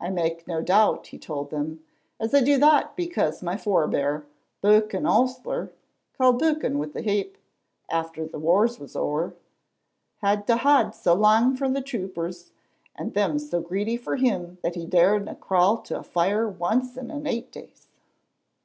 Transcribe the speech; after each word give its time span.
"I 0.00 0.10
make 0.10 0.48
no 0.48 0.60
doubt," 0.60 1.06
he 1.06 1.18
told 1.20 1.50
them, 1.50 1.84
"as 2.18 2.34
I 2.34 2.40
do 2.40 2.58
that 2.58 2.96
because 2.96 3.44
my 3.44 3.56
forbear, 3.56 4.26
Buchan 4.60 5.06
Osler 5.06 5.70
(called 6.18 6.40
Buchan 6.40 6.80
wi' 6.80 6.86
the 6.86 7.00
Haap 7.02 7.36
after 7.88 8.26
the 8.26 8.40
wars 8.40 8.80
was 8.80 8.96
ower), 8.96 9.34
had 10.16 10.48
to 10.48 10.56
hod 10.56 10.96
so 10.96 11.14
lang 11.14 11.54
frae 11.54 11.70
the 11.70 11.80
troopers, 11.80 12.50
and 12.96 13.14
them 13.14 13.38
so 13.38 13.60
greedy 13.60 13.96
for 13.96 14.16
him 14.16 14.58
that 14.62 14.74
he 14.74 14.84
daredna 14.84 15.36
crawl 15.38 15.78
to 15.82 15.96
a 15.96 16.02
fire 16.02 16.48
once 16.48 16.96
in 16.96 17.12
an 17.12 17.28
eight 17.28 17.52
days." 17.52 17.86